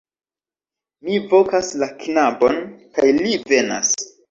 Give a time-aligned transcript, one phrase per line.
[1.07, 2.59] Mi vokas la knabon,
[2.99, 3.97] kaj li venas.